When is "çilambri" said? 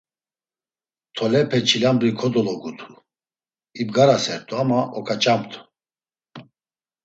1.67-2.11